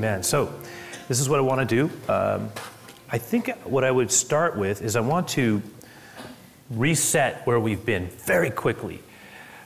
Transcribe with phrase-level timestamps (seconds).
[0.00, 0.22] Amen.
[0.22, 0.50] So,
[1.08, 2.10] this is what I want to do.
[2.10, 2.48] Um,
[3.10, 5.60] I think what I would start with is I want to
[6.70, 9.02] reset where we've been very quickly.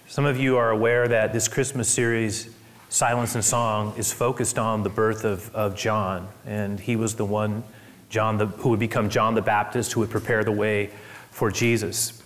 [0.09, 2.53] Some of you are aware that this Christmas series,
[2.89, 6.27] Silence and Song, is focused on the birth of, of John.
[6.45, 7.63] And he was the one,
[8.09, 10.91] John, the, who would become John the Baptist, who would prepare the way
[11.31, 12.25] for Jesus.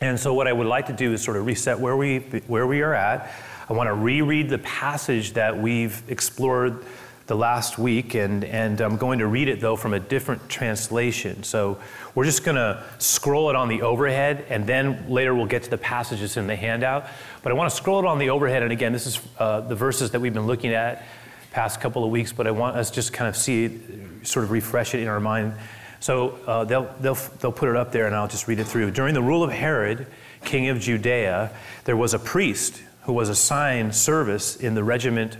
[0.00, 2.68] And so, what I would like to do is sort of reset where we, where
[2.68, 3.32] we are at.
[3.68, 6.84] I want to reread the passage that we've explored
[7.32, 11.42] the last week, and, and I'm going to read it though from a different translation.
[11.44, 11.78] So
[12.14, 15.70] we're just going to scroll it on the overhead, and then later we'll get to
[15.70, 17.06] the passages in the handout.
[17.42, 19.74] But I want to scroll it on the overhead, and again, this is uh, the
[19.74, 21.06] verses that we've been looking at
[21.52, 24.50] past couple of weeks, but I want us just kind of see it, sort of
[24.50, 25.54] refresh it in our mind.
[26.00, 28.90] So uh, they'll, they'll, they'll put it up there, and I'll just read it through.
[28.90, 30.06] During the rule of Herod,
[30.44, 31.50] king of Judea,
[31.84, 35.38] there was a priest who was assigned service in the regiment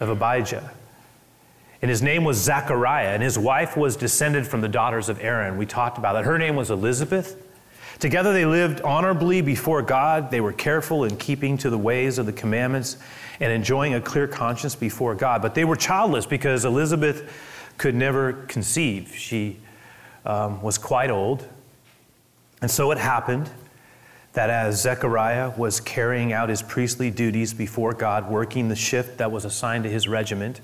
[0.00, 0.70] of Abijah
[1.82, 5.56] and his name was Zechariah, and his wife was descended from the daughters of Aaron.
[5.56, 6.24] We talked about that.
[6.24, 7.46] Her name was Elizabeth.
[7.98, 10.30] Together they lived honorably before God.
[10.30, 12.96] They were careful in keeping to the ways of the commandments
[13.40, 15.42] and enjoying a clear conscience before God.
[15.42, 17.30] But they were childless because Elizabeth
[17.78, 19.14] could never conceive.
[19.16, 19.58] She
[20.24, 21.46] um, was quite old.
[22.62, 23.50] And so it happened
[24.32, 29.32] that as Zechariah was carrying out his priestly duties before God, working the shift that
[29.32, 30.60] was assigned to his regiment,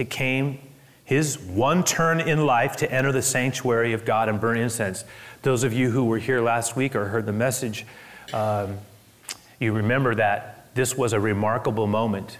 [0.00, 0.58] it came
[1.04, 5.04] his one turn in life to enter the sanctuary of God and burn incense.
[5.42, 7.84] Those of you who were here last week or heard the message,
[8.32, 8.78] um,
[9.58, 12.38] you remember that this was a remarkable moment.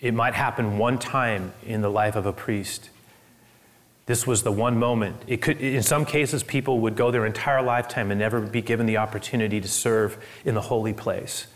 [0.00, 2.88] It might happen one time in the life of a priest.
[4.06, 5.16] This was the one moment.
[5.26, 8.86] It could, in some cases, people would go their entire lifetime and never be given
[8.86, 10.16] the opportunity to serve
[10.46, 11.46] in the holy place,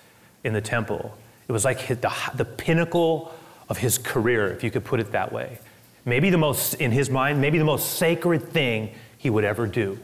[0.44, 1.16] in the temple.
[1.48, 3.32] It was like the, the pinnacle
[3.68, 5.58] of his career, if you could put it that way.
[6.04, 9.98] Maybe the most, in his mind, maybe the most sacred thing he would ever do.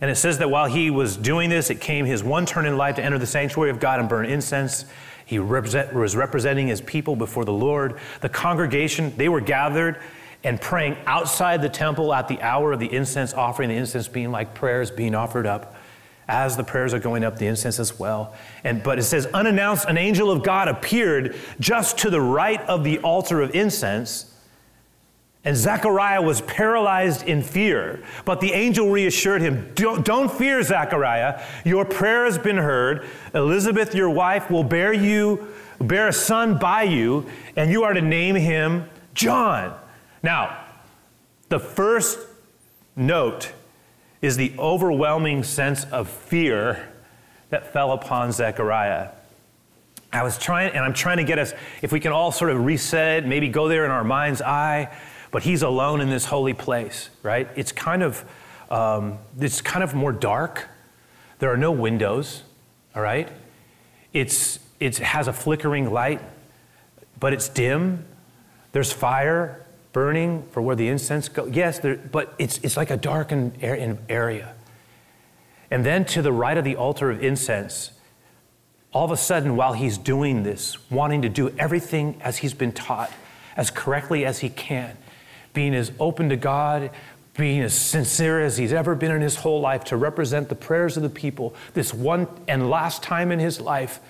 [0.00, 2.76] And it says that while he was doing this, it came his one turn in
[2.76, 4.84] life to enter the sanctuary of God and burn incense.
[5.24, 7.98] He represent, was representing his people before the Lord.
[8.20, 9.98] The congregation, they were gathered
[10.42, 14.30] and praying outside the temple at the hour of the incense offering, the incense being
[14.30, 15.73] like prayers being offered up
[16.28, 18.34] as the prayers are going up, the incense as well.
[18.62, 22.84] And but it says, unannounced, an angel of God appeared just to the right of
[22.84, 24.30] the altar of incense.
[25.46, 28.02] And Zechariah was paralyzed in fear.
[28.24, 31.42] But the angel reassured him don't, don't fear, Zechariah.
[31.66, 33.06] Your prayer has been heard.
[33.34, 35.48] Elizabeth, your wife, will bear you,
[35.78, 39.78] bear a son by you, and you are to name him John.
[40.22, 40.64] Now,
[41.50, 42.18] the first
[42.96, 43.52] note
[44.24, 46.88] is the overwhelming sense of fear
[47.50, 49.10] that fell upon Zechariah.
[50.10, 51.52] I was trying, and I'm trying to get us,
[51.82, 54.96] if we can all sort of reset it, maybe go there in our mind's eye,
[55.30, 57.48] but he's alone in this holy place, right?
[57.54, 58.24] It's kind of,
[58.70, 60.68] um, it's kind of more dark.
[61.38, 62.44] There are no windows,
[62.96, 63.28] all right?
[64.14, 66.22] It's, it has a flickering light,
[67.20, 68.06] but it's dim.
[68.72, 69.63] There's fire
[69.94, 71.50] burning for where the incense goes.
[71.52, 74.54] Yes, there, but it's, it's like a darkened area.
[75.70, 77.92] And then to the right of the altar of incense,
[78.92, 82.72] all of a sudden, while he's doing this, wanting to do everything as he's been
[82.72, 83.10] taught,
[83.56, 84.96] as correctly as he can,
[85.52, 86.90] being as open to God,
[87.36, 90.96] being as sincere as he's ever been in his whole life to represent the prayers
[90.96, 94.00] of the people, this one and last time in his life,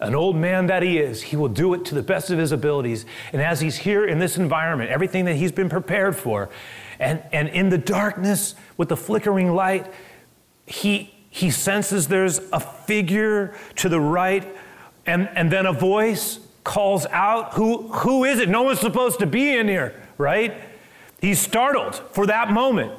[0.00, 2.52] an old man that he is, he will do it to the best of his
[2.52, 3.06] abilities.
[3.32, 6.50] And as he's here in this environment, everything that he's been prepared for,
[6.98, 9.92] and, and in the darkness with the flickering light,
[10.66, 14.46] he, he senses there's a figure to the right,
[15.06, 18.48] and, and then a voice calls out, who, who is it?
[18.48, 20.54] No one's supposed to be in here, right?
[21.20, 22.92] He's startled for that moment.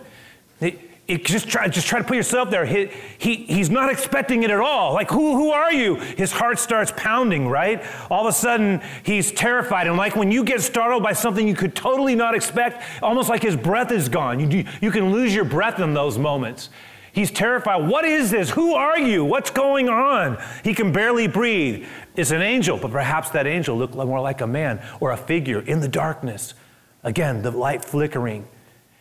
[1.07, 2.65] It, just try, just try to put yourself there.
[2.65, 4.93] He, he, he's not expecting it at all.
[4.93, 5.95] Like, who, who are you?
[5.95, 7.85] His heart starts pounding, right?
[8.09, 9.85] All of a sudden, he's terrified.
[9.85, 13.43] And like when you get startled by something you could totally not expect, almost like
[13.43, 14.49] his breath is gone.
[14.49, 16.69] You, you can lose your breath in those moments.
[17.13, 17.87] He's terrified.
[17.87, 18.49] What is this?
[18.49, 19.23] Who are you?
[19.23, 20.37] What's going on?
[20.63, 21.85] He can barely breathe.
[22.15, 25.61] It's an angel, but perhaps that angel looked more like a man or a figure
[25.61, 26.55] in the darkness.
[27.03, 28.47] Again, the light flickering.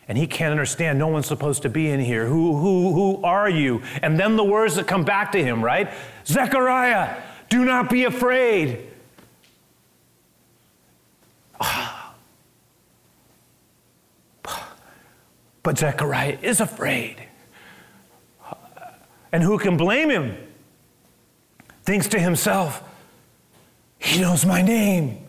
[0.07, 2.27] And he can't understand, no one's supposed to be in here.
[2.27, 3.81] Who, who, who are you?
[4.01, 5.91] And then the words that come back to him, right?
[6.25, 8.87] Zechariah, do not be afraid.
[15.63, 17.23] But Zechariah is afraid.
[19.31, 20.37] And who can blame him?
[21.81, 22.83] Thinks to himself,
[23.97, 25.25] he knows my name.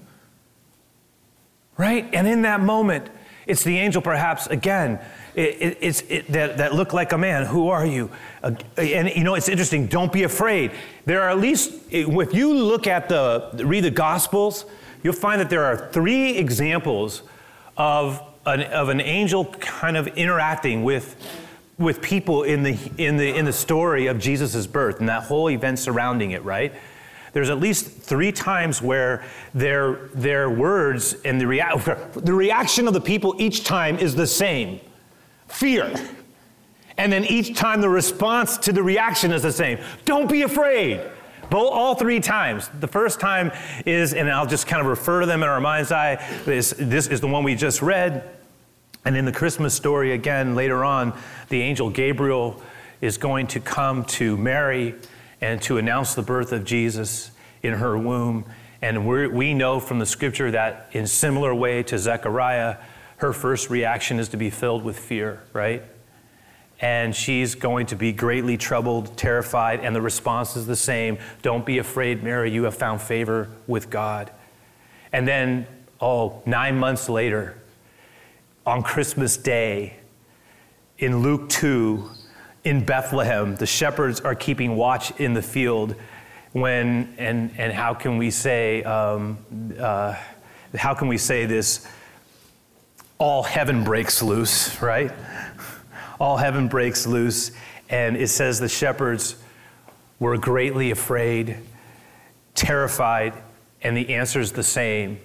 [1.77, 2.09] right?
[2.13, 3.09] And in that moment,
[3.47, 4.99] it's the angel, perhaps, again,
[5.35, 7.47] it, it, it's it, that, that look like a man.
[7.47, 8.11] Who are you?
[8.43, 9.87] Uh, and you know, it's interesting.
[9.87, 10.73] Don't be afraid.
[11.05, 14.65] There are at least, if you look at the, read the Gospels,
[15.03, 17.23] you'll find that there are three examples
[17.77, 21.17] of an, of an angel kind of interacting with,
[21.79, 25.51] with people in the, in, the, in the story of Jesus' birth and that whole
[25.51, 26.73] event surrounding it, right?
[27.37, 29.23] There's at least three times where
[29.53, 31.71] their, their words and the, rea-
[32.15, 34.81] the reaction of the people each time is the same
[35.47, 35.95] fear.
[36.97, 41.03] And then each time the response to the reaction is the same don't be afraid.
[41.51, 42.71] Both, all three times.
[42.81, 43.53] The first time
[43.85, 46.17] is, and I'll just kind of refer to them in our mind's eye,
[46.47, 48.31] this, this is the one we just read.
[49.05, 51.13] And in the Christmas story, again, later on,
[51.51, 52.63] the angel Gabriel
[53.03, 54.95] is going to come to Mary
[55.41, 57.31] and to announce the birth of Jesus
[57.63, 58.45] in her womb.
[58.83, 62.77] And we know from the scripture that, in similar way to Zechariah,
[63.19, 65.83] her first reaction is to be filled with fear, right?
[66.81, 71.65] And she's going to be greatly troubled, terrified, and the response is the same Don't
[71.65, 74.31] be afraid, Mary, you have found favor with God.
[75.13, 75.67] And then,
[76.01, 77.57] oh, nine months later,
[78.67, 79.97] on Christmas Day,
[80.99, 82.11] in Luke 2,
[82.67, 85.95] in Bethlehem, the shepherds are keeping watch in the field.
[86.51, 89.39] When, and, and how can we say, um,
[89.79, 90.17] uh,
[90.75, 91.87] how can we say this?
[93.19, 95.13] All heaven breaks loose, right?
[96.21, 97.53] all heaven breaks loose.
[97.89, 99.37] And it says the shepherds
[100.19, 101.59] were greatly afraid,
[102.57, 103.33] terrified,
[103.81, 105.21] and the answer is the same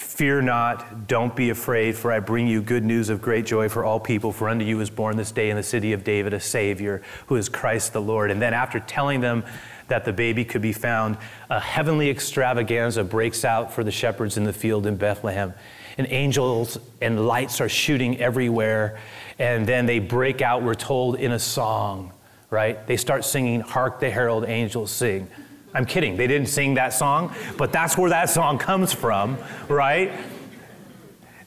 [0.00, 3.84] Fear not, don't be afraid, for I bring you good news of great joy for
[3.84, 4.32] all people.
[4.32, 7.36] For unto you is born this day in the city of David a Savior, who
[7.36, 8.30] is Christ the Lord.
[8.30, 9.44] And then, after telling them
[9.88, 11.18] that the baby could be found,
[11.50, 15.52] a heavenly extravaganza breaks out for the shepherds in the field in Bethlehem.
[15.98, 18.98] And angels and lights are shooting everywhere
[19.38, 22.12] and then they break out, we're told, in a song,
[22.48, 22.86] right?
[22.86, 25.28] They start singing, Hark the Herald Angels Sing.
[25.72, 29.38] I'm kidding, they didn't sing that song, but that's where that song comes from,
[29.68, 30.12] right?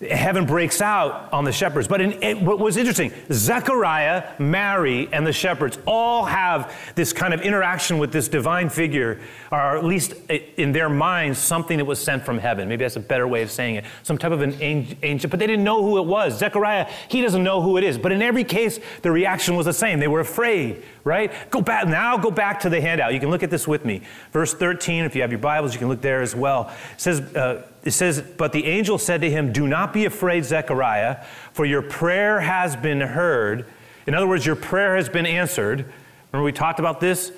[0.09, 1.88] Heaven breaks out on the shepherds.
[1.88, 7.33] But in, it, what was interesting, Zechariah, Mary, and the shepherds all have this kind
[7.33, 9.19] of interaction with this divine figure,
[9.51, 12.67] or at least in their minds, something that was sent from heaven.
[12.67, 13.85] Maybe that's a better way of saying it.
[14.03, 16.38] Some type of an angel, but they didn't know who it was.
[16.38, 17.97] Zechariah, he doesn't know who it is.
[17.97, 19.99] But in every case, the reaction was the same.
[19.99, 21.31] They were afraid, right?
[21.49, 23.13] Go back, now go back to the handout.
[23.13, 24.01] You can look at this with me.
[24.31, 26.73] Verse 13, if you have your Bibles, you can look there as well.
[26.94, 30.45] It says, uh, it says, But the angel said to him, Do not be afraid,
[30.45, 33.65] Zechariah, for your prayer has been heard.
[34.07, 35.85] In other words, your prayer has been answered.
[36.31, 37.31] Remember, we talked about this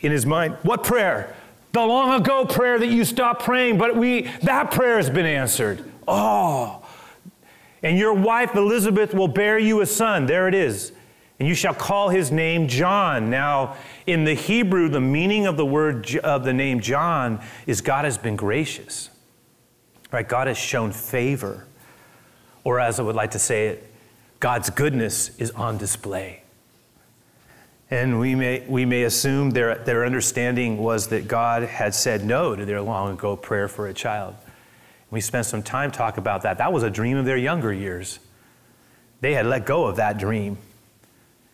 [0.00, 0.56] in his mind.
[0.62, 1.34] What prayer?
[1.72, 5.84] The long ago prayer that you stopped praying, but we that prayer has been answered.
[6.08, 6.82] Oh.
[7.82, 10.26] And your wife Elizabeth will bear you a son.
[10.26, 10.92] There it is.
[11.38, 13.28] And you shall call his name John.
[13.28, 13.76] Now,
[14.06, 18.16] in the Hebrew, the meaning of the word of the name John is God has
[18.16, 19.10] been gracious.
[20.16, 20.26] Right?
[20.26, 21.66] God has shown favor.
[22.64, 23.92] Or as I would like to say it,
[24.40, 26.40] God's goodness is on display.
[27.90, 32.56] And we may, we may assume their, their understanding was that God had said no
[32.56, 34.34] to their long ago prayer for a child.
[35.10, 36.56] We spent some time talking about that.
[36.56, 38.18] That was a dream of their younger years.
[39.20, 40.56] They had let go of that dream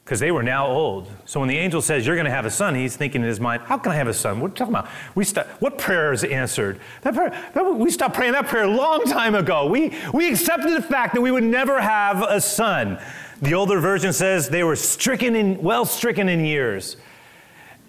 [0.04, 1.08] because they were now old.
[1.26, 3.40] So when the angel says, You're going to have a son, he's thinking in his
[3.40, 4.40] mind, How can I have a son?
[4.40, 4.88] What are you talking about?
[5.14, 6.80] We st- what prayer is answered?
[7.02, 9.66] That prayer, that, we stopped praying that prayer a long time ago.
[9.66, 12.98] We, we accepted the fact that we would never have a son.
[13.40, 16.96] The older version says they were stricken in, well stricken in years.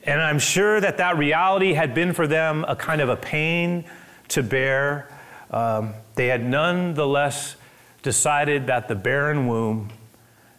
[0.04, 3.86] And I'm sure that that reality had been for them a kind of a pain
[4.30, 5.10] to bear.
[5.50, 7.56] Um, they had nonetheless
[8.02, 9.90] decided that the barren womb,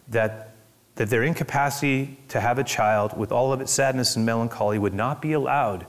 [0.07, 0.54] that
[0.95, 4.93] that their incapacity to have a child, with all of its sadness and melancholy, would
[4.93, 5.85] not be allowed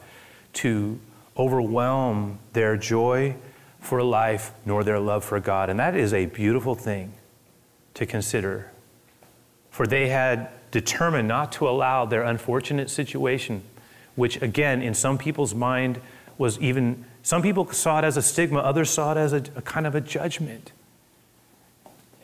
[0.55, 0.99] to
[1.37, 3.37] overwhelm their joy
[3.81, 5.71] for life nor their love for God.
[5.71, 7.13] And that is a beautiful thing
[7.95, 8.73] to consider.
[9.71, 13.63] For they had determined not to allow their unfortunate situation,
[14.17, 16.01] which again, in some people's mind,
[16.37, 19.63] was even, some people saw it as a stigma, others saw it as a, a
[19.63, 20.73] kind of a judgment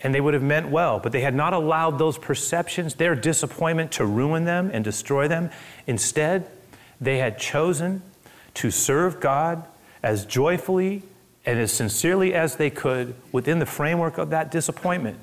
[0.02, 3.92] and they would have meant well, but they had not allowed those perceptions, their disappointment,
[3.92, 5.50] to ruin them and destroy them.
[5.86, 6.50] Instead,
[7.00, 8.02] they had chosen
[8.54, 9.64] to serve God
[10.02, 11.02] as joyfully
[11.44, 15.18] and as sincerely as they could within the framework of that disappointment.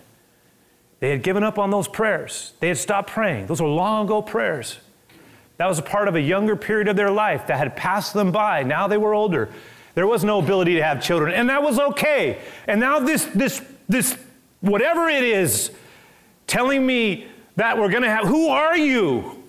[0.99, 2.53] They had given up on those prayers.
[2.59, 3.47] They had stopped praying.
[3.47, 4.79] Those were long ago prayers.
[5.57, 8.31] That was a part of a younger period of their life that had passed them
[8.31, 8.63] by.
[8.63, 9.49] Now they were older.
[9.95, 12.39] There was no ability to have children, and that was okay.
[12.67, 14.17] And now this, this, this,
[14.61, 15.71] whatever it is,
[16.47, 19.43] telling me that we're going to have, who are you?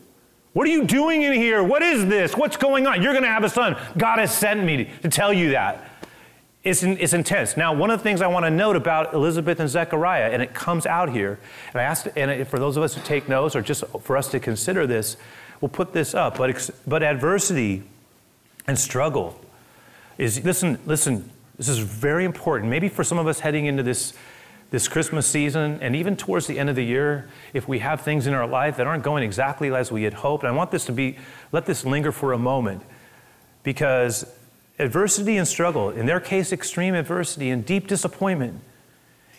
[0.52, 1.62] What are you doing in here?
[1.62, 2.37] What is this?
[2.37, 3.02] What's going on?
[3.02, 3.76] You're going to have a son.
[3.97, 5.87] God has sent me to tell you that.
[6.62, 7.57] It's, it's intense.
[7.57, 10.52] Now, one of the things I want to note about Elizabeth and Zechariah, and it
[10.52, 11.38] comes out here,
[11.73, 14.29] and I asked, and for those of us who take notes or just for us
[14.33, 15.17] to consider this,
[15.61, 16.37] we'll put this up.
[16.37, 17.85] But, but adversity
[18.67, 19.40] and struggle
[20.19, 22.69] is, listen, listen, this is very important.
[22.69, 24.12] Maybe for some of us heading into this,
[24.71, 28.27] this Christmas season and even towards the end of the year, if we have things
[28.27, 30.93] in our life that aren't going exactly as we had hoped, I want this to
[30.93, 31.19] be,
[31.53, 32.83] let this linger for a moment
[33.62, 34.25] because
[34.79, 38.61] adversity and struggle, in their case, extreme adversity and deep disappointment,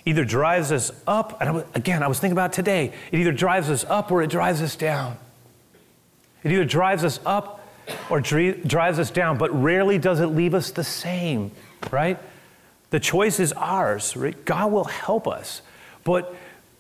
[0.05, 3.85] either drives us up, and again, I was thinking about today, it either drives us
[3.85, 5.17] up or it drives us down.
[6.43, 7.67] It either drives us up
[8.09, 11.51] or drives us down, but rarely does it leave us the same,
[11.91, 12.19] right?
[12.91, 14.45] The choice is ours, right?
[14.45, 15.62] God will help us.
[16.03, 16.36] But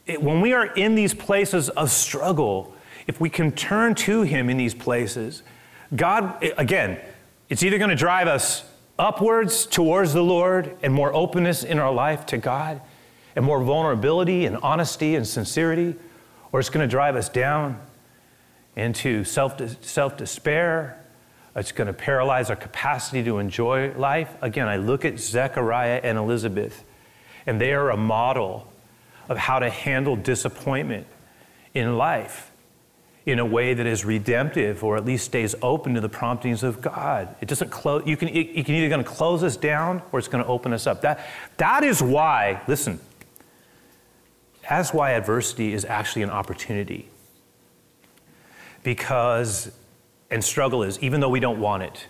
[0.05, 2.75] it, when we are in these places of struggle,
[3.07, 5.41] if we can turn to Him in these places,
[5.95, 6.99] God, again,
[7.49, 8.63] it's either going to drive us
[8.99, 12.81] upwards towards the Lord and more openness in our life to God
[13.35, 15.95] and more vulnerability and honesty and sincerity,
[16.51, 17.79] or it's going to drive us down
[18.75, 21.00] into self, self despair.
[21.55, 24.35] It's going to paralyze our capacity to enjoy life.
[24.41, 26.83] Again, I look at Zechariah and Elizabeth,
[27.45, 28.71] and they are a model
[29.27, 31.07] of how to handle disappointment
[31.73, 32.51] in life
[33.25, 36.81] in a way that is redemptive or at least stays open to the promptings of
[36.81, 37.35] God.
[37.39, 40.27] It doesn't close, you can, it, can either going to close us down or it's
[40.27, 41.01] going to open us up.
[41.01, 41.25] That,
[41.57, 42.99] that is why, listen,
[44.67, 47.09] that's why adversity is actually an opportunity.
[48.83, 49.71] Because,
[50.31, 52.07] and struggle is, even though we don't want it,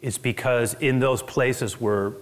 [0.00, 2.12] it's because in those places where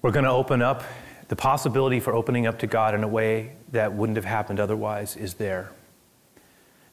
[0.00, 0.84] we're going to open up,
[1.28, 5.16] the possibility for opening up to God in a way that wouldn't have happened otherwise
[5.16, 5.70] is there.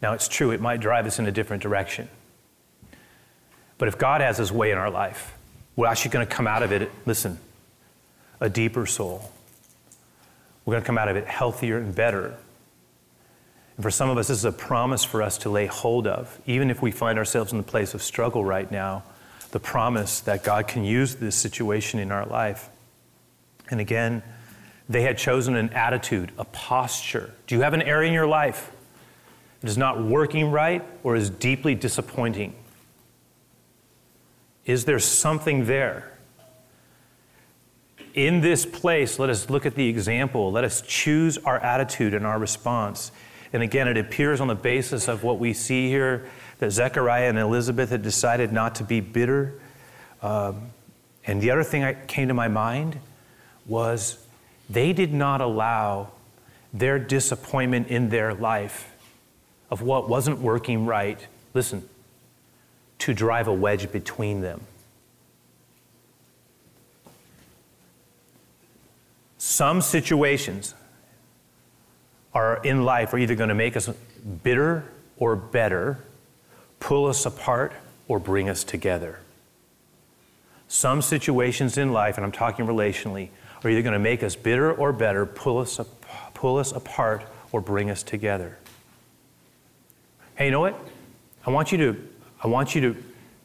[0.01, 2.09] Now, it's true, it might drive us in a different direction.
[3.77, 5.33] But if God has his way in our life,
[5.75, 7.39] we're actually going to come out of it, listen,
[8.39, 9.31] a deeper soul.
[10.65, 12.35] We're going to come out of it healthier and better.
[13.75, 16.39] And for some of us, this is a promise for us to lay hold of,
[16.45, 19.03] even if we find ourselves in the place of struggle right now,
[19.51, 22.69] the promise that God can use this situation in our life.
[23.69, 24.23] And again,
[24.87, 27.33] they had chosen an attitude, a posture.
[27.47, 28.71] Do you have an area in your life
[29.61, 32.53] that is not working right or is deeply disappointing?
[34.65, 36.11] Is there something there?
[38.13, 40.51] In this place, let us look at the example.
[40.51, 43.11] Let us choose our attitude and our response.
[43.55, 47.39] And again, it appears on the basis of what we see here that Zechariah and
[47.39, 49.53] Elizabeth had decided not to be bitter.
[50.21, 50.71] Um,
[51.25, 52.99] and the other thing that came to my mind
[53.65, 54.21] was
[54.69, 56.11] they did not allow
[56.73, 58.93] their disappointment in their life
[59.71, 61.87] of what wasn't working right, listen,
[62.99, 64.59] to drive a wedge between them.
[69.37, 70.75] Some situations
[72.35, 73.89] are in life are either going to make us
[74.43, 74.83] bitter
[75.17, 75.97] or better,
[76.81, 77.71] pull us apart,
[78.09, 79.19] or bring us together.
[80.67, 83.29] Some situations in life, and I'm talking relationally,
[83.63, 85.79] are either going to make us bitter or better, pull us,
[86.33, 87.23] pull us apart,
[87.53, 88.57] or bring us together.
[90.35, 90.77] Hey, you know what?
[91.45, 92.07] I want you to,
[92.43, 93.03] I want you to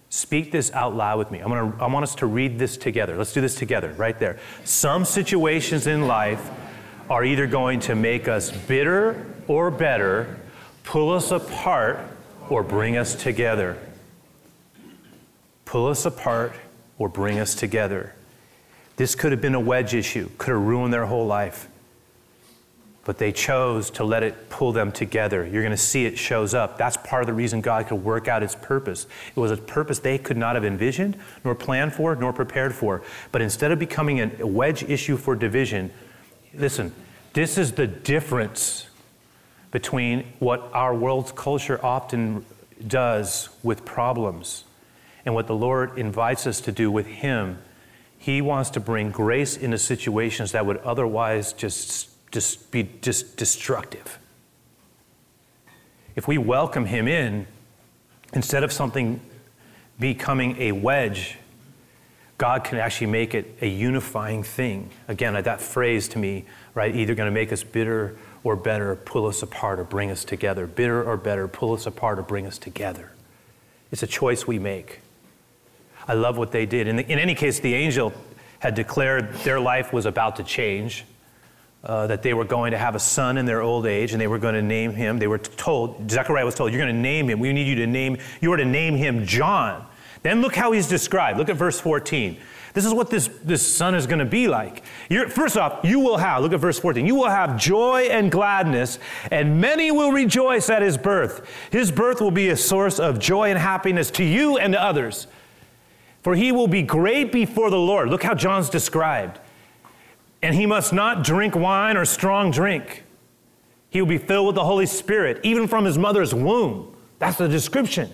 [0.09, 1.39] speak this out loud with me.
[1.39, 3.17] I'm gonna, I want us to read this together.
[3.17, 4.41] Let's do this together, right there.
[4.65, 6.51] Some situations in life
[7.11, 10.41] are either going to make us bitter or better,
[10.85, 11.99] pull us apart,
[12.49, 13.77] or bring us together.
[15.67, 16.55] Pull us apart
[16.99, 18.15] or bring us together.
[18.97, 21.69] This could have been a wedge issue, could have ruined their whole life
[23.05, 25.45] but they chose to let it pull them together.
[25.45, 26.77] You're going to see it shows up.
[26.79, 29.07] That's part of the reason God could work out its purpose.
[29.35, 33.03] It was a purpose they could not have envisioned, nor planned for, nor prepared for.
[33.33, 35.91] But instead of becoming a wedge issue for division,
[36.55, 36.93] listen,
[37.33, 38.87] this is the difference
[39.71, 42.45] between what our world's culture often
[42.87, 44.65] does with problems
[45.25, 47.59] and what the Lord invites us to do with Him.
[48.19, 54.19] He wants to bring grace into situations that would otherwise just just be just destructive.
[56.17, 57.47] If we welcome him in,
[58.33, 59.21] instead of something
[59.99, 61.39] becoming a wedge,
[62.41, 64.89] God can actually make it a unifying thing.
[65.09, 69.27] Again, that phrase to me, right, either going to make us bitter or better, pull
[69.27, 70.67] us apart or bring us together.
[70.67, 73.11] Bitter or better, pull us apart or bring us together.
[73.93, 75.01] It's a choice we make.
[76.09, 76.89] I love what they did.
[76.89, 78.15] In, the, in any case, the angel
[78.61, 81.05] had declared their life was about to change,
[81.85, 84.29] uh, that they were going to have a son in their old age, and they
[84.29, 85.19] were going to name him.
[85.19, 87.39] They were told, Zechariah was told, You're going to name him.
[87.39, 89.87] We need you to name, you are to name him John.
[90.23, 91.39] Then look how he's described.
[91.39, 92.39] Look at verse 14.
[92.73, 94.85] This is what this, this son is going to be like.
[95.09, 98.31] You're, first off, you will have, look at verse 14, you will have joy and
[98.31, 98.99] gladness,
[99.31, 101.49] and many will rejoice at his birth.
[101.73, 105.27] His birth will be a source of joy and happiness to you and to others.
[106.23, 108.09] For he will be great before the Lord.
[108.09, 109.41] Look how John's described.
[110.43, 113.05] And he must not drink wine or strong drink.
[113.89, 116.95] He will be filled with the Holy Spirit, even from his mother's womb.
[117.19, 118.13] That's the description.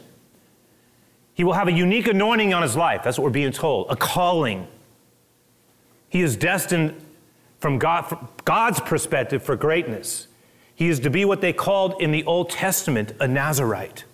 [1.37, 3.03] He will have a unique anointing on his life.
[3.05, 3.91] That's what we're being told.
[3.91, 4.67] A calling.
[6.09, 6.95] He is destined
[7.61, 10.29] from, God, from God's perspective for greatness.
[10.75, 14.05] He is to be what they called in the Old Testament a Nazarite.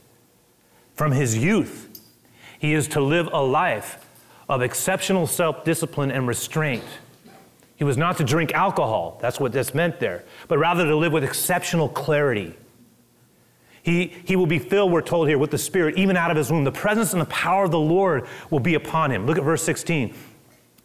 [0.96, 2.00] From his youth,
[2.58, 4.04] he is to live a life
[4.48, 6.84] of exceptional self discipline and restraint.
[7.76, 11.12] He was not to drink alcohol, that's what this meant there, but rather to live
[11.12, 12.56] with exceptional clarity
[13.82, 16.50] he, he will be filled, we're told here, with the Spirit, even out of his
[16.50, 16.64] womb.
[16.64, 19.26] The presence and the power of the Lord will be upon him.
[19.26, 20.14] Look at verse 16.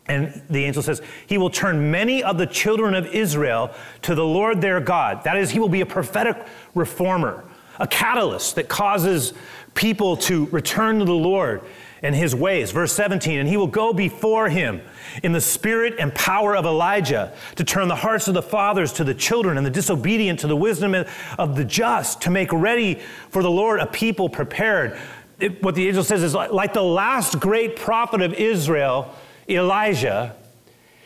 [0.07, 3.71] And the angel says, He will turn many of the children of Israel
[4.03, 5.23] to the Lord their God.
[5.25, 6.37] That is, He will be a prophetic
[6.73, 7.43] reformer,
[7.79, 9.33] a catalyst that causes
[9.75, 11.61] people to return to the Lord
[12.01, 12.71] and his ways.
[12.71, 14.81] Verse 17, and he will go before him
[15.23, 19.03] in the spirit and power of Elijah to turn the hearts of the fathers to
[19.03, 20.95] the children and the disobedient to the wisdom
[21.37, 22.95] of the just, to make ready
[23.29, 24.97] for the Lord a people prepared.
[25.39, 29.13] It, what the angel says is like, like the last great prophet of Israel,
[29.49, 30.35] Elijah,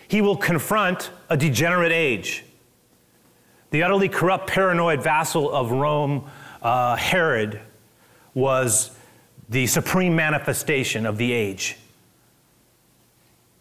[0.08, 2.44] he will confront a degenerate age.
[3.72, 6.30] The utterly corrupt, paranoid vassal of Rome,
[6.62, 7.62] uh, Herod,
[8.34, 8.92] was
[9.52, 11.76] the supreme manifestation of the age.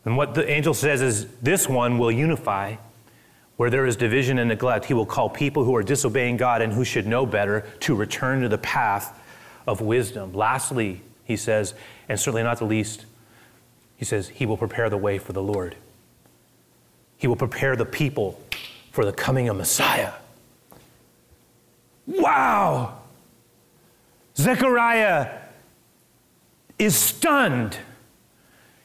[0.05, 2.77] And what the angel says is this one will unify
[3.57, 4.85] where there is division and neglect.
[4.85, 8.41] He will call people who are disobeying God and who should know better to return
[8.43, 9.21] to the path
[9.67, 10.33] of wisdom.
[10.33, 11.75] Lastly, he says,
[12.09, 13.05] and certainly not the least,
[13.97, 15.75] he says, he will prepare the way for the Lord.
[17.19, 18.41] He will prepare the people
[18.93, 20.13] for the coming of Messiah.
[22.07, 23.01] Wow!
[24.37, 25.40] Zechariah
[26.81, 27.77] is stunned.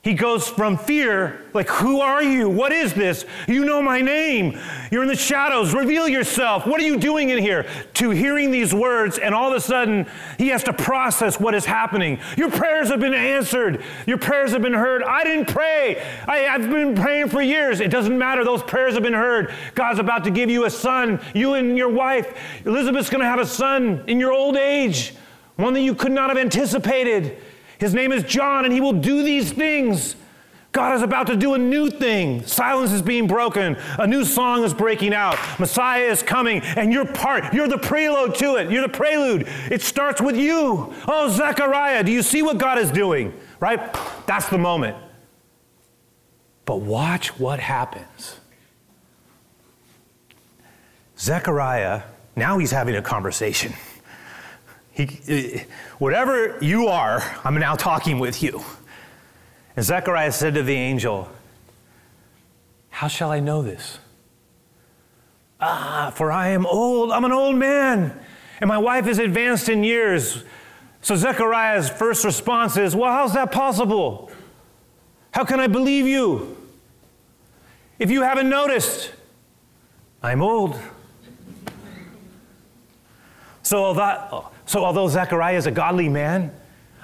[0.05, 2.47] He goes from fear, like, Who are you?
[2.47, 3.25] What is this?
[3.47, 4.59] You know my name.
[4.91, 5.73] You're in the shadows.
[5.73, 6.67] Reveal yourself.
[6.67, 7.65] What are you doing in here?
[7.95, 10.05] To hearing these words, and all of a sudden,
[10.37, 12.19] he has to process what is happening.
[12.37, 13.83] Your prayers have been answered.
[14.05, 15.01] Your prayers have been heard.
[15.01, 16.05] I didn't pray.
[16.27, 17.79] I, have been praying for years.
[17.79, 18.43] It doesn't matter.
[18.43, 19.51] Those prayers have been heard.
[19.73, 21.19] God's about to give you a son.
[21.33, 22.31] You and your wife,
[22.63, 25.15] Elizabeth's going to have a son in your old age,
[25.55, 27.41] one that you could not have anticipated.
[27.79, 30.15] His name is John, and he will do these things.
[30.75, 32.45] God is about to do a new thing.
[32.45, 33.77] Silence is being broken.
[33.97, 35.37] A new song is breaking out.
[35.57, 37.53] Messiah is coming, and you're part.
[37.53, 38.69] You're the prelude to it.
[38.69, 39.47] You're the prelude.
[39.71, 40.93] It starts with you.
[41.07, 43.33] Oh, Zechariah, do you see what God is doing?
[43.61, 43.79] Right?
[44.25, 44.97] That's the moment.
[46.65, 48.39] But watch what happens.
[51.17, 52.03] Zechariah,
[52.35, 53.73] now he's having a conversation.
[54.95, 55.65] He,
[55.97, 58.63] whatever you are, I'm now talking with you.
[59.75, 61.29] And Zechariah said to the angel,
[62.91, 63.99] How shall I know this?
[65.59, 67.11] Ah, for I am old.
[67.11, 68.17] I'm an old man,
[68.61, 70.45] and my wife is advanced in years.
[71.01, 74.31] So Zechariah's first response is, Well, how's that possible?
[75.31, 76.55] How can I believe you?
[77.99, 79.11] If you haven't noticed,
[80.23, 80.79] I'm old.
[83.65, 84.31] So that,
[84.67, 86.51] so, although Zechariah is a godly man,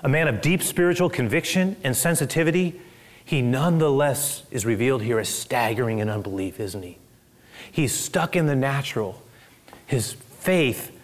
[0.03, 2.79] a man of deep spiritual conviction and sensitivity,
[3.25, 6.99] he nonetheless is revealed here as staggering in unbelief, isn't he?
[7.71, 9.23] He's stuck in the natural.
[9.87, 10.95] His faith,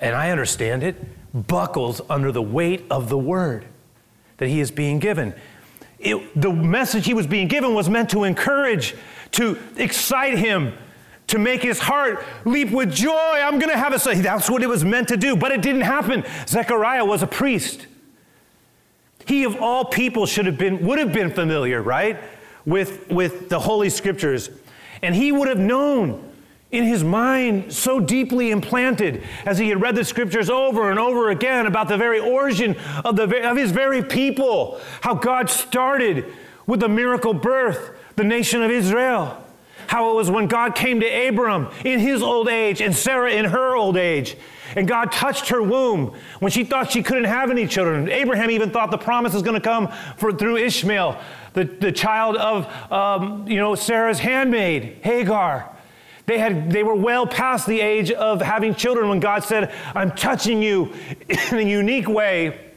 [0.00, 0.94] and I understand it,
[1.48, 3.66] buckles under the weight of the word
[4.36, 5.34] that he is being given.
[5.98, 8.94] It, the message he was being given was meant to encourage,
[9.32, 10.72] to excite him,
[11.28, 13.12] to make his heart leap with joy.
[13.12, 14.20] I'm going to have a son.
[14.22, 16.24] That's what it was meant to do, but it didn't happen.
[16.46, 17.86] Zechariah was a priest.
[19.26, 22.18] He of all people should have been would have been familiar, right?
[22.66, 24.50] With with the holy scriptures.
[25.02, 26.30] And he would have known
[26.70, 31.30] in his mind so deeply implanted as he had read the scriptures over and over
[31.30, 36.24] again about the very origin of, the, of his very people, how God started
[36.66, 39.43] with the miracle birth, the nation of Israel
[39.86, 43.46] how it was when God came to Abram in his old age and Sarah in
[43.46, 44.36] her old age.
[44.76, 48.08] And God touched her womb when she thought she couldn't have any children.
[48.08, 51.20] Abraham even thought the promise was going to come for, through Ishmael,
[51.52, 55.70] the, the child of um, you know, Sarah's handmaid, Hagar.
[56.26, 60.10] They, had, they were well past the age of having children when God said, I'm
[60.12, 60.92] touching you
[61.28, 62.72] in a unique way.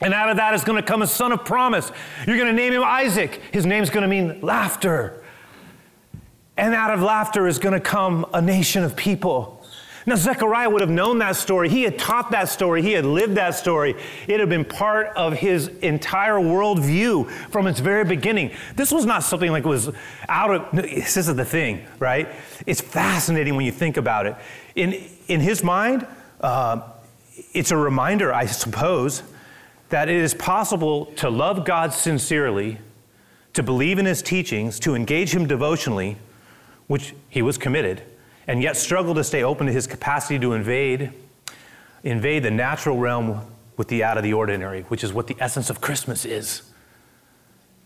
[0.00, 1.90] And out of that is going to come a son of promise.
[2.26, 3.40] You're going to name him Isaac.
[3.52, 5.21] His name's going to mean laughter.
[6.56, 9.64] And out of laughter is going to come a nation of people.
[10.04, 11.68] Now, Zechariah would have known that story.
[11.68, 12.82] He had taught that story.
[12.82, 13.94] He had lived that story.
[14.26, 18.50] It had been part of his entire worldview from its very beginning.
[18.74, 19.90] This was not something like was
[20.28, 22.28] out of, this is the thing, right?
[22.66, 24.34] It's fascinating when you think about it.
[24.74, 26.04] In, in his mind,
[26.40, 26.80] uh,
[27.52, 29.22] it's a reminder, I suppose,
[29.90, 32.78] that it is possible to love God sincerely,
[33.52, 36.16] to believe in his teachings, to engage him devotionally,
[36.86, 38.02] which he was committed
[38.46, 41.12] and yet struggle to stay open to his capacity to invade,
[42.02, 43.40] invade the natural realm
[43.76, 46.62] with the out of the ordinary, which is what the essence of Christmas is.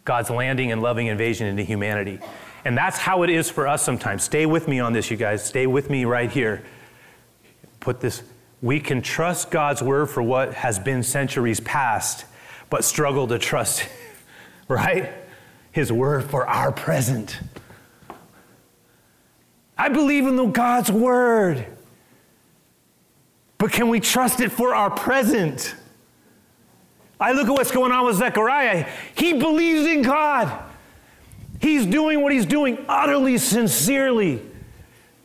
[0.04, 2.20] God's landing and loving invasion into humanity.
[2.64, 4.22] And that's how it is for us sometimes.
[4.22, 5.44] Stay with me on this, you guys.
[5.44, 6.64] Stay with me right here.
[7.80, 8.22] Put this.
[8.62, 12.24] We can trust God's word for what has been centuries past,
[12.70, 13.86] but struggle to trust,
[14.68, 15.12] right?
[15.72, 17.38] His word for our present.
[19.76, 21.66] I believe in the God's word.
[23.58, 25.74] But can we trust it for our present?
[27.18, 28.88] I look at what's going on with Zechariah.
[29.14, 30.64] He believes in God.
[31.60, 34.42] He's doing what he's doing utterly sincerely.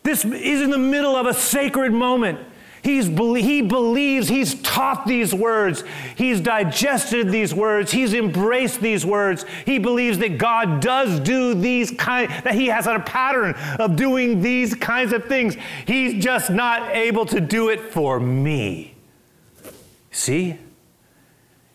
[0.04, 2.40] This is in the middle of a sacred moment.
[2.84, 5.84] He's, he believes, he's taught these words,
[6.16, 9.46] he's digested these words, he's embraced these words.
[9.66, 14.42] He believes that God does do these kind, that he has a pattern of doing
[14.42, 15.56] these kinds of things.
[15.86, 18.96] He's just not able to do it for me.
[20.10, 20.58] See?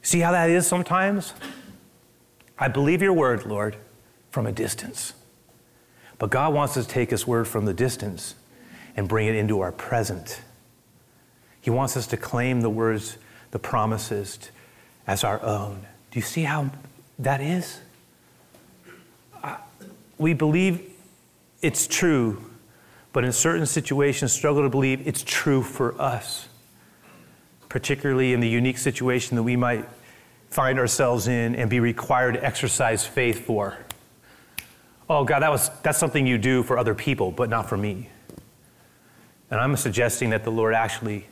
[0.03, 1.35] See how that is sometimes?
[2.59, 3.77] I believe your word, Lord,
[4.31, 5.13] from a distance.
[6.19, 8.35] But God wants us to take his word from the distance
[8.97, 10.41] and bring it into our present
[11.67, 13.19] he wants us to claim the words,
[13.51, 14.39] the promises
[15.05, 15.85] as our own.
[16.13, 16.71] Do you see how
[17.19, 17.81] that is?
[20.17, 20.93] We believe
[21.63, 22.53] it's true,
[23.13, 26.47] but in certain situations, struggle to believe it's true for us,
[27.69, 29.89] particularly in the unique situation that we might
[30.51, 33.77] find ourselves in and be required to exercise faith for.
[35.11, 38.09] Oh, God, that was, that's something you do for other people, but not for me.
[39.51, 41.27] And I'm suggesting that the Lord actually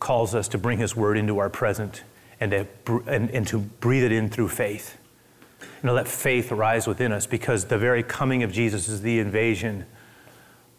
[0.00, 2.02] calls us to bring His word into our present
[2.40, 4.96] and to, and, and to breathe it in through faith.
[5.60, 9.18] And to let faith arise within us because the very coming of Jesus is the
[9.18, 9.86] invasion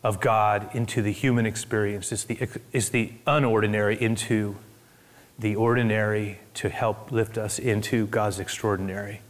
[0.03, 2.11] of God into the human experience.
[2.11, 4.55] It's the, it's the unordinary into
[5.37, 9.21] the ordinary to help lift us into God's extraordinary.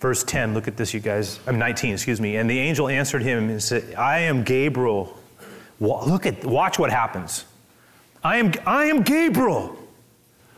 [0.00, 1.38] Verse 10, look at this, you guys.
[1.46, 2.36] I'm 19, excuse me.
[2.36, 5.16] And the angel answered him and said, I am Gabriel.
[5.78, 7.44] Look at, watch what happens.
[8.24, 9.76] I am, I am Gabriel.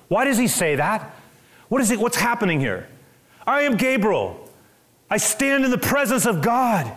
[0.09, 1.15] Why does he say that?
[1.69, 1.99] What is it?
[1.99, 2.89] What's happening here?
[3.47, 4.49] I am Gabriel.
[5.11, 6.93] I stand in the presence of God.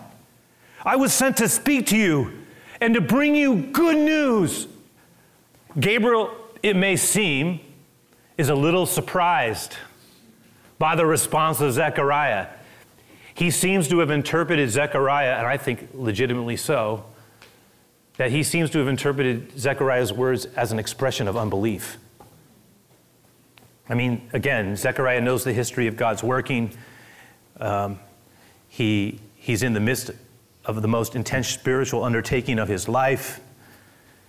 [0.83, 2.31] I was sent to speak to you
[2.79, 4.67] and to bring you good news.
[5.79, 7.59] Gabriel, it may seem,
[8.37, 9.75] is a little surprised
[10.79, 12.47] by the response of Zechariah.
[13.33, 17.05] He seems to have interpreted Zechariah, and I think legitimately so,
[18.17, 21.97] that he seems to have interpreted Zechariah's words as an expression of unbelief.
[23.89, 26.71] I mean, again, Zechariah knows the history of God's working.
[27.59, 27.99] Um,
[28.67, 30.11] he, he's in the midst
[30.65, 33.39] of the most intense spiritual undertaking of his life.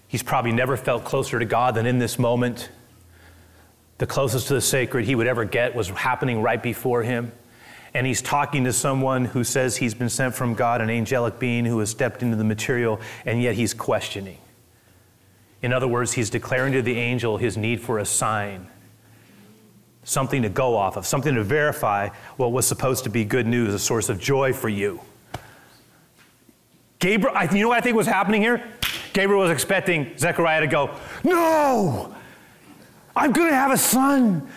[0.07, 2.71] He's probably never felt closer to God than in this moment.
[3.99, 7.33] The closest to the sacred he would ever get was happening right before him
[7.99, 11.65] and he's talking to someone who says he's been sent from God, an angelic being
[11.65, 14.39] who has stepped into the material, and yet he's questioning.
[15.63, 18.69] In other words, he's declaring to the angel his need for a sign,
[20.05, 23.75] something to go off of, something to verify what was supposed to be good news,
[23.75, 25.01] a source of joy for you.
[27.01, 28.63] Gabriel, you know what I think was happening here?
[29.13, 32.15] Gabriel was expecting Zechariah to go, No,
[33.17, 34.49] I'm going to have a son.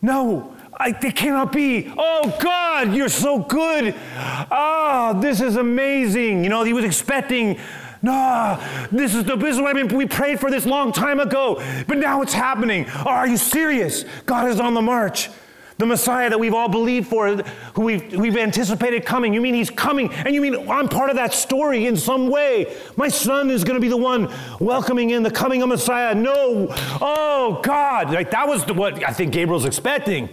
[0.00, 1.92] No, It cannot be.
[1.96, 3.94] Oh, God, you're so good.
[4.14, 6.44] Ah, oh, this is amazing.
[6.44, 7.58] You know, he was expecting,
[8.00, 8.60] no,
[8.92, 9.96] this is the this is what I mean.
[9.96, 11.56] We prayed for this long time ago,
[11.88, 12.86] but now it's happening.
[12.88, 14.04] Oh, are you serious?
[14.24, 15.30] God is on the march.
[15.78, 19.32] The Messiah that we've all believed for, who we've, we've anticipated coming.
[19.32, 22.76] You mean he's coming, and you mean I'm part of that story in some way.
[22.96, 26.16] My son is going to be the one welcoming in the coming of Messiah.
[26.16, 26.66] No,
[27.00, 28.12] oh God.
[28.12, 30.28] Like that was what I think Gabriel's expecting.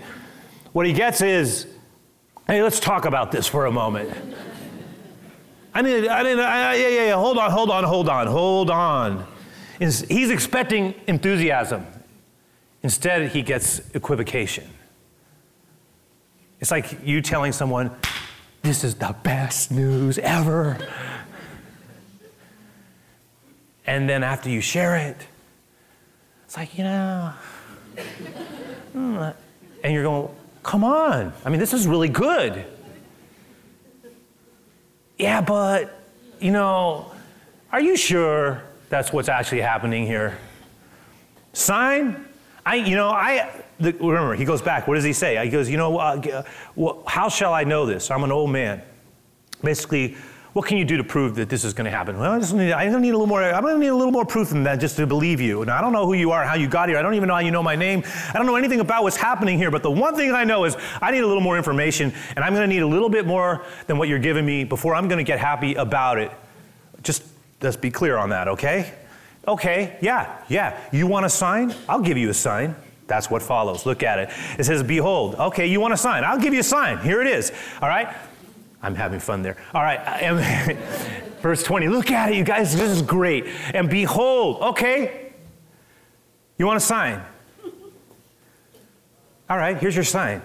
[0.76, 1.68] What he gets is,
[2.48, 4.10] hey, let's talk about this for a moment.
[5.74, 8.70] I mean, I mean, I, yeah, yeah, yeah, hold on, hold on, hold on, hold
[8.70, 9.26] on.
[9.80, 11.86] He's expecting enthusiasm.
[12.84, 14.70] Instead, he gets equivocation.
[16.60, 17.90] It's like you telling someone,
[18.62, 20.78] This is the best news ever.
[23.88, 25.26] And then after you share it,
[26.44, 27.32] it's like, you know,
[28.92, 29.30] hmm,
[29.82, 30.36] and you're going,
[30.66, 31.32] Come on.
[31.46, 32.66] I mean, this is really good.
[35.16, 36.02] Yeah, but,
[36.40, 37.12] you know,
[37.72, 40.40] are you sure that's what's actually happening here?
[41.54, 42.26] Sign?
[42.66, 44.88] I, you know, I, the, remember, he goes back.
[44.88, 45.42] What does he say?
[45.46, 46.44] He goes, you know, uh,
[46.76, 48.10] well, how shall I know this?
[48.10, 48.82] I'm an old man.
[49.64, 50.18] Basically,
[50.56, 52.18] what can you do to prove that this is going to happen?
[52.18, 53.44] Well, I just need, to need a little more.
[53.44, 55.62] I'm going to need a little more proof than that just to believe you.
[55.62, 56.98] And I don't know who you are, how you got here.
[56.98, 58.04] I don't even know how you know my name.
[58.30, 59.70] I don't know anything about what's happening here.
[59.70, 62.54] But the one thing I know is I need a little more information, and I'm
[62.54, 65.18] going to need a little bit more than what you're giving me before I'm going
[65.18, 66.32] to get happy about it.
[67.04, 67.24] Just
[67.62, 68.94] let's be clear on that, okay?
[69.50, 70.80] Okay, yeah, yeah.
[70.94, 71.76] You want a sign?
[71.90, 72.78] I'll give you a sign.
[73.08, 73.86] That's what follows.
[73.86, 74.30] Look at it.
[74.58, 75.36] It says, Behold.
[75.36, 76.24] Okay, you want a sign?
[76.24, 77.00] I'll give you a sign.
[77.00, 77.52] Here it is.
[77.82, 78.08] All right?
[78.86, 79.58] I'm having fun there.
[79.74, 80.78] All right.
[81.42, 81.88] Verse 20.
[81.88, 82.76] Look at it, you guys.
[82.76, 83.48] This is great.
[83.74, 84.62] And behold.
[84.62, 85.34] Okay.
[86.60, 87.24] You want a sign?
[89.50, 90.42] All right, here's your sign.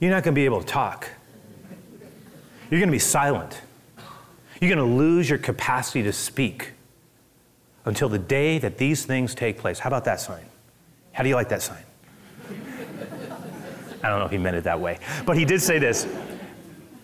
[0.00, 1.08] You're not going to be able to talk.
[2.70, 3.60] You're going to be silent.
[4.60, 6.72] You're going to lose your capacity to speak
[7.84, 9.80] until the day that these things take place.
[9.80, 10.46] How about that sign?
[11.12, 11.84] How do you like that sign?
[14.02, 14.98] I don't know if he meant it that way.
[15.26, 16.06] But he did say this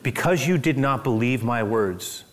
[0.02, 2.24] because you did not believe my words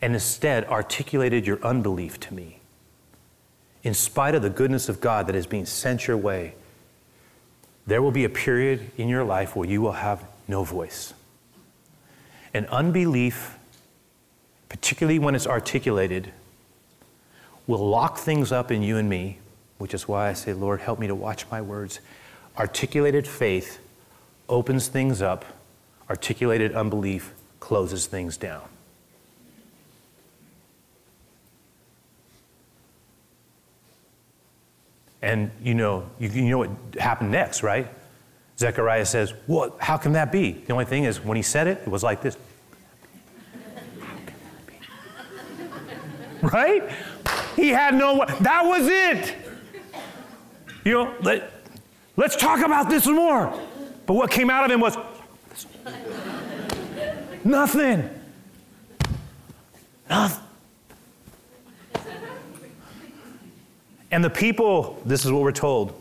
[0.00, 2.60] and instead articulated your unbelief to me,
[3.82, 6.54] in spite of the goodness of God that is being sent your way,
[7.86, 11.14] there will be a period in your life where you will have no voice.
[12.52, 13.56] And unbelief,
[14.68, 16.32] particularly when it's articulated,
[17.66, 19.38] will lock things up in you and me,
[19.78, 22.00] which is why I say, Lord, help me to watch my words.
[22.58, 23.78] Articulated faith
[24.48, 25.44] opens things up,
[26.08, 28.68] articulated unbelief closes things down.
[35.20, 37.88] And you know, you, you know what happened next, right?
[38.58, 39.76] Zechariah says, What?
[39.80, 40.52] How can that be?
[40.52, 42.36] The only thing is, when he said it, it was like this.
[46.42, 46.90] right?
[47.56, 49.34] He had no, that was it.
[50.84, 51.52] You know, let,
[52.16, 53.52] let's talk about this more.
[54.06, 54.96] But what came out of him was
[57.48, 58.08] nothing.
[60.08, 60.44] Nothing.
[64.10, 66.00] And the people, this is what we're told,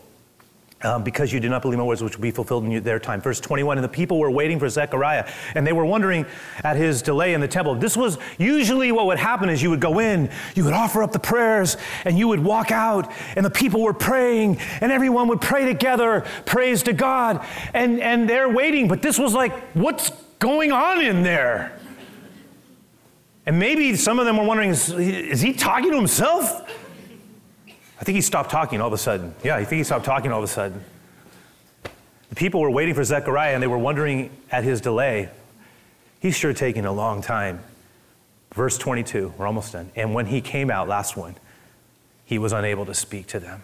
[0.83, 3.19] um, because you did not believe my words, which will be fulfilled in their time.
[3.19, 6.25] Verse 21 And the people were waiting for Zechariah, and they were wondering
[6.63, 7.75] at his delay in the temple.
[7.75, 11.11] This was usually what would happen is you would go in, you would offer up
[11.11, 15.41] the prayers, and you would walk out, and the people were praying, and everyone would
[15.41, 18.87] pray together, praise to God, and, and they're waiting.
[18.87, 21.77] But this was like, what's going on in there?
[23.45, 26.69] And maybe some of them were wondering, is, he talking to himself?
[27.99, 29.33] I think he stopped talking all of a sudden.
[29.43, 30.83] Yeah, I think he stopped talking all of a sudden.
[32.29, 35.29] The people were waiting for Zechariah and they were wondering at his delay.
[36.19, 37.63] He's sure taking a long time.
[38.53, 39.91] Verse 22, we're almost done.
[39.95, 41.35] And when he came out, last one,
[42.25, 43.63] he was unable to speak to them.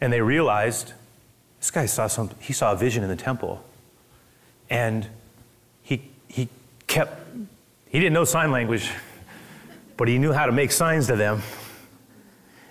[0.00, 0.92] And they realized
[1.58, 3.64] this guy saw some, he saw a vision in the temple.
[4.68, 5.08] And
[6.28, 6.48] he,
[6.86, 7.20] kept,
[7.88, 8.90] he didn't know sign language,
[9.96, 11.42] but he knew how to make signs to them.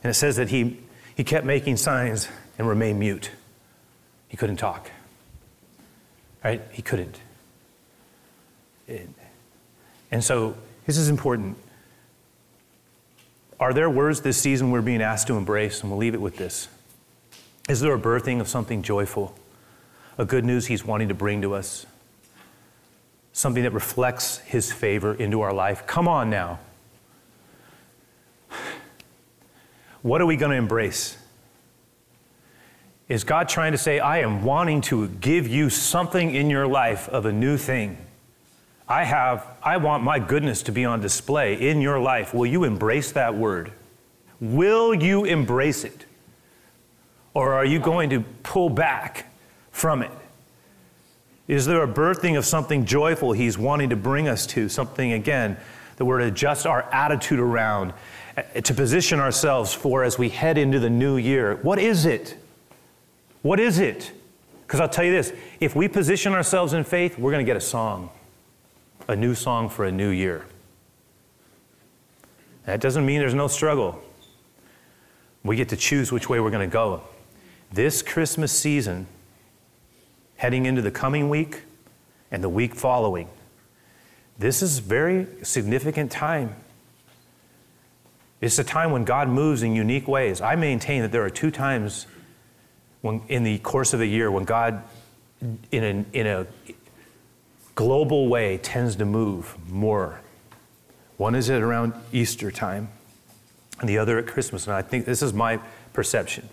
[0.04, 0.80] And it says that he,
[1.16, 3.32] he kept making signs and remained mute.
[4.28, 4.92] He couldn't talk.
[6.44, 6.62] Right?
[6.72, 7.20] He couldn't.
[8.88, 9.10] It,
[10.12, 11.58] and so, this is important.
[13.60, 15.82] Are there words this season we're being asked to embrace?
[15.82, 16.68] And we'll leave it with this.
[17.68, 19.36] Is there a birthing of something joyful?
[20.18, 21.86] A good news he's wanting to bring to us?
[23.36, 25.86] Something that reflects his favor into our life?
[25.86, 26.58] Come on now.
[30.02, 31.18] What are we going to embrace?
[33.10, 37.10] Is God trying to say, I am wanting to give you something in your life
[37.10, 37.98] of a new thing?
[38.88, 42.34] I have, I want my goodness to be on display in your life.
[42.34, 43.74] Will you embrace that word?
[44.40, 46.06] Will you embrace it?
[47.34, 49.26] Or are you going to pull back
[49.72, 50.12] from it?
[51.48, 54.68] Is there a birthing of something joyful He's wanting to bring us to?
[54.68, 55.58] Something, again,
[55.98, 57.94] that we're to adjust our attitude around,
[58.36, 61.56] eh, to position ourselves for as we head into the new year.
[61.62, 62.38] What is it?
[63.44, 64.12] What is it?
[64.66, 67.58] Because I'll tell you this if we position ourselves in faith, we're going to get
[67.58, 68.10] a song,
[69.08, 70.46] a new song for a new year.
[72.66, 74.02] That doesn't mean there's no struggle.
[75.44, 77.04] We get to choose which way we're going to go.
[77.72, 79.06] This Christmas season,
[80.38, 81.64] heading into the coming week
[82.32, 83.30] and the week following,
[84.38, 86.56] this is very significant time.
[88.42, 90.42] It's a time when God moves in unique ways.
[90.42, 92.06] I maintain that there are two times
[93.02, 94.84] when, in the course of a year when God,
[95.72, 96.46] in a, in a
[97.76, 100.20] global way, tends to move more.
[101.18, 102.90] One is at around Easter time,
[103.80, 104.68] and the other at Christmas.
[104.68, 105.60] And I think this is my
[105.94, 106.50] perception.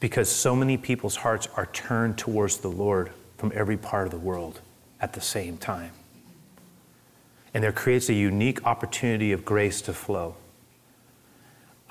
[0.00, 4.18] Because so many people's hearts are turned towards the Lord from every part of the
[4.18, 4.60] world
[5.00, 5.92] at the same time.
[7.52, 10.36] And there creates a unique opportunity of grace to flow.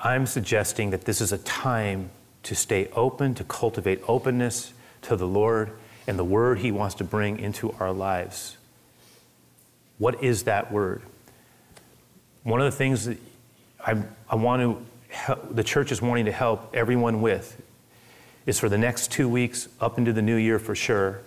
[0.00, 2.10] I'm suggesting that this is a time
[2.44, 5.72] to stay open, to cultivate openness to the Lord
[6.06, 8.56] and the word He wants to bring into our lives.
[9.98, 11.02] What is that word?
[12.42, 13.18] One of the things that
[13.84, 17.60] I, I want to, help, the church is wanting to help everyone with
[18.50, 21.20] is for the next two weeks up into the new year for sure.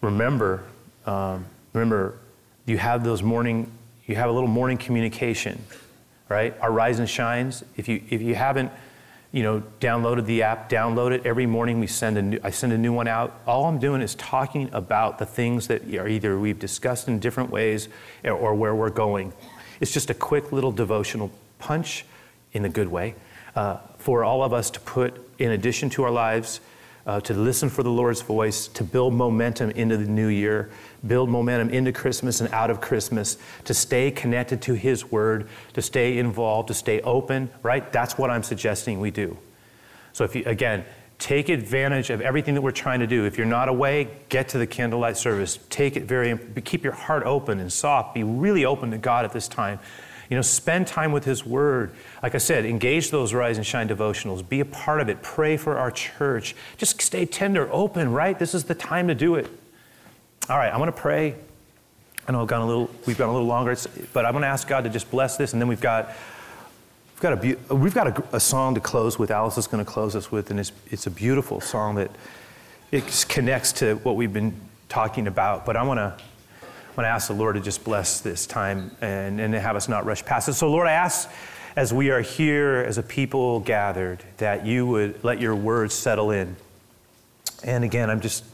[0.00, 0.64] Remember,
[1.04, 2.18] um, remember,
[2.64, 3.70] you have those morning,
[4.06, 5.62] you have a little morning communication,
[6.30, 6.58] right?
[6.62, 7.64] Our Rise and Shines.
[7.76, 8.72] If you if you haven't,
[9.30, 11.26] you know, downloaded the app, download it.
[11.26, 13.42] Every morning we send a new, I send a new one out.
[13.46, 17.50] All I'm doing is talking about the things that are either we've discussed in different
[17.50, 17.90] ways
[18.24, 19.34] or, or where we're going.
[19.80, 22.06] It's just a quick little devotional punch
[22.54, 23.16] in a good way
[23.58, 26.60] uh, for all of us to put in addition to our lives,
[27.08, 30.70] uh, to listen for the Lord's voice, to build momentum into the new year,
[31.04, 35.82] build momentum into Christmas and out of Christmas, to stay connected to His Word, to
[35.82, 37.92] stay involved, to stay open, right?
[37.92, 39.36] That's what I'm suggesting we do.
[40.12, 40.84] So, if you, again,
[41.18, 43.24] take advantage of everything that we're trying to do.
[43.24, 45.58] If you're not away, get to the candlelight service.
[45.68, 48.14] Take it very, keep your heart open and soft.
[48.14, 49.80] Be really open to God at this time.
[50.28, 51.94] You know, spend time with His Word.
[52.22, 54.46] Like I said, engage those Rise and Shine devotionals.
[54.46, 55.22] Be a part of it.
[55.22, 56.54] Pray for our church.
[56.76, 58.38] Just stay tender, open, right?
[58.38, 59.48] This is the time to do it.
[60.48, 61.34] All right, I'm going to pray.
[62.26, 63.74] I know I've gone a little, we've gone a little longer,
[64.12, 66.14] but I'm going to ask God to just bless this, and then we've got
[67.20, 69.32] We've got, a, we've got a, a song to close with.
[69.32, 72.12] Alice is going to close us with, and it's, it's a beautiful song that
[72.92, 74.54] it connects to what we've been
[74.88, 75.66] talking about.
[75.66, 76.16] But I want to
[76.98, 80.04] want to ask the Lord to just bless this time and, and have us not
[80.04, 80.54] rush past it.
[80.54, 81.30] So, Lord, I ask
[81.76, 86.32] as we are here as a people gathered that you would let your words settle
[86.32, 86.56] in.
[87.62, 88.44] And again, I'm just,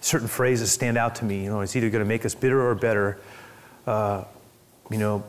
[0.00, 1.42] certain phrases stand out to me.
[1.42, 3.18] You know, it's either going to make us bitter or better,
[3.84, 4.22] uh,
[4.92, 5.24] you know,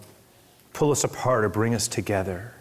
[0.74, 2.54] pull us apart or bring us together.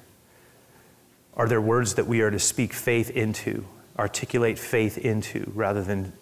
[1.36, 3.66] Are there words that we are to speak faith into,
[3.98, 6.14] articulate faith into, rather than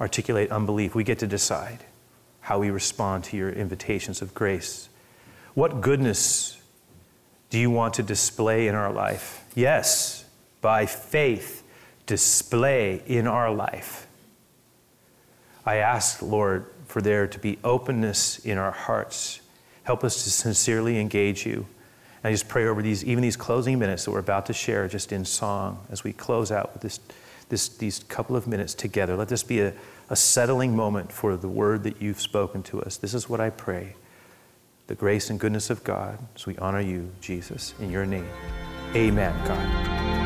[0.00, 0.96] articulate unbelief?
[0.96, 1.84] We get to decide
[2.42, 4.88] how we respond to your invitations of grace.
[5.54, 6.60] What goodness
[7.50, 9.44] do you want to display in our life?
[9.54, 10.24] Yes,
[10.60, 11.62] by faith,
[12.06, 14.06] display in our life.
[15.64, 19.40] I ask, Lord, for there to be openness in our hearts.
[19.84, 21.66] Help us to sincerely engage you.
[22.22, 24.88] And I just pray over these, even these closing minutes that we're about to share
[24.88, 27.00] just in song as we close out with this,
[27.48, 29.16] this, these couple of minutes together.
[29.16, 29.72] Let this be a,
[30.12, 32.98] a settling moment for the word that you've spoken to us.
[32.98, 33.96] This is what I pray.
[34.86, 38.28] The grace and goodness of God, as we honor you, Jesus, in your name.
[38.94, 40.21] Amen, God.